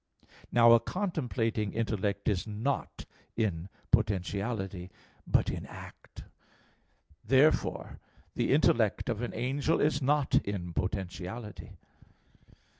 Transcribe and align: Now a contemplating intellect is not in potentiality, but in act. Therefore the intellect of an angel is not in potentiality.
Now 0.51 0.71
a 0.71 0.79
contemplating 0.79 1.73
intellect 1.73 2.27
is 2.27 2.47
not 2.47 3.05
in 3.37 3.69
potentiality, 3.91 4.89
but 5.27 5.51
in 5.51 5.67
act. 5.67 6.23
Therefore 7.23 7.99
the 8.33 8.51
intellect 8.51 9.09
of 9.09 9.21
an 9.21 9.35
angel 9.35 9.79
is 9.79 10.01
not 10.01 10.33
in 10.43 10.73
potentiality. 10.73 11.77